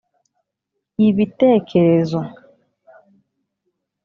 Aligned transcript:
ibitekerezo. 1.07 2.19